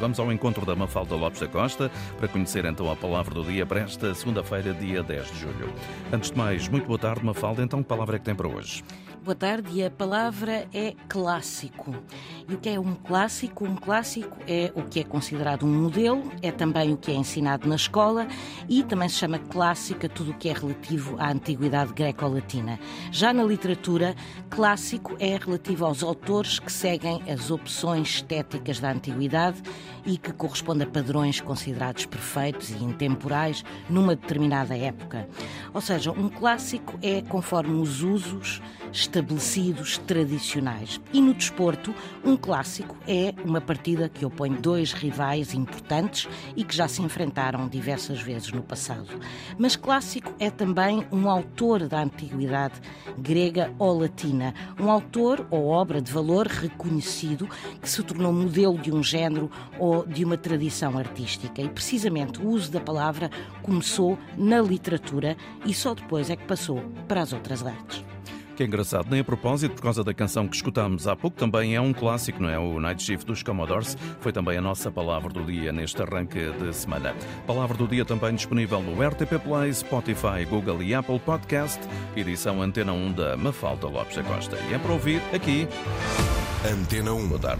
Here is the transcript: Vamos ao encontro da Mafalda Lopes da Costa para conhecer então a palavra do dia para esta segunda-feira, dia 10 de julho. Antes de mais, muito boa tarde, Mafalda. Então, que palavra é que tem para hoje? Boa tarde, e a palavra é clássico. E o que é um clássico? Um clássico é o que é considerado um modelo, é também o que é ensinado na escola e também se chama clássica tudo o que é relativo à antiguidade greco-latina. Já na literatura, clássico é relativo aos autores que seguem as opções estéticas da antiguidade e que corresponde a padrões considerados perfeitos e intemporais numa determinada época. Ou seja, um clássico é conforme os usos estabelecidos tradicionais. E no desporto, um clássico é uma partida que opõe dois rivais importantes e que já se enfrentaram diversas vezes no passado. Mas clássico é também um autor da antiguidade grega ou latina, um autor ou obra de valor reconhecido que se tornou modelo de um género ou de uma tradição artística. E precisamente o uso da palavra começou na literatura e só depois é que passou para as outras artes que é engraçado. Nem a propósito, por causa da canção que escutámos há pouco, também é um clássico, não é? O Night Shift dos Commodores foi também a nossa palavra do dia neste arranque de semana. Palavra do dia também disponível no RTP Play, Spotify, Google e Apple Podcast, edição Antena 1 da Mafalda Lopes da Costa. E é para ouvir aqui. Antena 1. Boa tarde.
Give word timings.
Vamos 0.00 0.18
ao 0.18 0.32
encontro 0.32 0.64
da 0.64 0.74
Mafalda 0.74 1.14
Lopes 1.14 1.40
da 1.40 1.46
Costa 1.46 1.90
para 2.16 2.26
conhecer 2.26 2.64
então 2.64 2.90
a 2.90 2.96
palavra 2.96 3.34
do 3.34 3.44
dia 3.44 3.66
para 3.66 3.80
esta 3.80 4.14
segunda-feira, 4.14 4.72
dia 4.72 5.02
10 5.02 5.30
de 5.30 5.38
julho. 5.40 5.70
Antes 6.10 6.30
de 6.30 6.38
mais, 6.38 6.66
muito 6.68 6.86
boa 6.86 6.98
tarde, 6.98 7.22
Mafalda. 7.22 7.62
Então, 7.62 7.82
que 7.82 7.88
palavra 7.88 8.16
é 8.16 8.18
que 8.18 8.24
tem 8.24 8.34
para 8.34 8.48
hoje? 8.48 8.82
Boa 9.22 9.34
tarde, 9.34 9.70
e 9.74 9.84
a 9.84 9.90
palavra 9.90 10.66
é 10.72 10.94
clássico. 11.06 11.94
E 12.48 12.54
o 12.54 12.58
que 12.58 12.70
é 12.70 12.80
um 12.80 12.94
clássico? 12.94 13.66
Um 13.66 13.76
clássico 13.76 14.38
é 14.48 14.72
o 14.74 14.82
que 14.82 15.00
é 15.00 15.04
considerado 15.04 15.66
um 15.66 15.82
modelo, 15.82 16.32
é 16.40 16.50
também 16.50 16.94
o 16.94 16.96
que 16.96 17.10
é 17.10 17.14
ensinado 17.14 17.68
na 17.68 17.74
escola 17.74 18.26
e 18.66 18.82
também 18.82 19.10
se 19.10 19.16
chama 19.16 19.38
clássica 19.38 20.08
tudo 20.08 20.30
o 20.30 20.34
que 20.34 20.48
é 20.48 20.54
relativo 20.54 21.16
à 21.18 21.32
antiguidade 21.32 21.92
greco-latina. 21.92 22.80
Já 23.12 23.30
na 23.30 23.44
literatura, 23.44 24.16
clássico 24.48 25.14
é 25.20 25.36
relativo 25.36 25.84
aos 25.84 26.02
autores 26.02 26.58
que 26.58 26.72
seguem 26.72 27.22
as 27.30 27.50
opções 27.50 28.08
estéticas 28.08 28.80
da 28.80 28.90
antiguidade 28.90 29.60
e 30.06 30.16
que 30.16 30.32
corresponde 30.32 30.84
a 30.84 30.86
padrões 30.86 31.42
considerados 31.42 32.06
perfeitos 32.06 32.70
e 32.70 32.82
intemporais 32.82 33.62
numa 33.86 34.16
determinada 34.16 34.74
época. 34.74 35.28
Ou 35.74 35.80
seja, 35.82 36.10
um 36.10 36.30
clássico 36.30 36.98
é 37.02 37.20
conforme 37.20 37.74
os 37.74 38.02
usos 38.02 38.62
estabelecidos 39.10 39.98
tradicionais. 39.98 41.00
E 41.12 41.20
no 41.20 41.34
desporto, 41.34 41.92
um 42.24 42.36
clássico 42.36 42.96
é 43.08 43.34
uma 43.44 43.60
partida 43.60 44.08
que 44.08 44.24
opõe 44.24 44.52
dois 44.52 44.92
rivais 44.92 45.52
importantes 45.52 46.28
e 46.56 46.62
que 46.62 46.76
já 46.76 46.86
se 46.86 47.02
enfrentaram 47.02 47.68
diversas 47.68 48.22
vezes 48.22 48.52
no 48.52 48.62
passado. 48.62 49.08
Mas 49.58 49.74
clássico 49.74 50.32
é 50.38 50.48
também 50.48 51.04
um 51.10 51.28
autor 51.28 51.88
da 51.88 52.00
antiguidade 52.00 52.80
grega 53.18 53.74
ou 53.78 53.98
latina, 53.98 54.54
um 54.78 54.88
autor 54.88 55.44
ou 55.50 55.66
obra 55.66 56.00
de 56.00 56.12
valor 56.12 56.46
reconhecido 56.46 57.48
que 57.80 57.90
se 57.90 58.02
tornou 58.04 58.32
modelo 58.32 58.78
de 58.78 58.92
um 58.92 59.02
género 59.02 59.50
ou 59.78 60.06
de 60.06 60.24
uma 60.24 60.36
tradição 60.36 60.96
artística. 60.96 61.60
E 61.60 61.68
precisamente 61.68 62.40
o 62.40 62.48
uso 62.48 62.70
da 62.70 62.80
palavra 62.80 63.28
começou 63.62 64.16
na 64.38 64.60
literatura 64.60 65.36
e 65.66 65.74
só 65.74 65.94
depois 65.94 66.30
é 66.30 66.36
que 66.36 66.44
passou 66.44 66.80
para 67.08 67.22
as 67.22 67.32
outras 67.32 67.66
artes 67.66 68.09
que 68.60 68.64
é 68.64 68.66
engraçado. 68.66 69.08
Nem 69.10 69.20
a 69.20 69.24
propósito, 69.24 69.74
por 69.74 69.82
causa 69.82 70.04
da 70.04 70.12
canção 70.12 70.46
que 70.46 70.54
escutámos 70.54 71.08
há 71.08 71.16
pouco, 71.16 71.34
também 71.34 71.74
é 71.74 71.80
um 71.80 71.94
clássico, 71.94 72.42
não 72.42 72.50
é? 72.50 72.58
O 72.58 72.78
Night 72.78 73.02
Shift 73.02 73.24
dos 73.24 73.42
Commodores 73.42 73.96
foi 74.20 74.32
também 74.32 74.58
a 74.58 74.60
nossa 74.60 74.90
palavra 74.90 75.32
do 75.32 75.42
dia 75.42 75.72
neste 75.72 76.02
arranque 76.02 76.52
de 76.52 76.74
semana. 76.74 77.14
Palavra 77.46 77.74
do 77.74 77.88
dia 77.88 78.04
também 78.04 78.34
disponível 78.34 78.82
no 78.82 79.02
RTP 79.02 79.38
Play, 79.42 79.72
Spotify, 79.72 80.44
Google 80.48 80.82
e 80.82 80.94
Apple 80.94 81.18
Podcast, 81.20 81.80
edição 82.14 82.60
Antena 82.60 82.92
1 82.92 83.12
da 83.12 83.34
Mafalda 83.34 83.86
Lopes 83.86 84.16
da 84.16 84.22
Costa. 84.24 84.58
E 84.70 84.74
é 84.74 84.78
para 84.78 84.92
ouvir 84.92 85.22
aqui. 85.32 85.66
Antena 86.70 87.14
1. 87.14 87.28
Boa 87.28 87.40
tarde. 87.40 87.58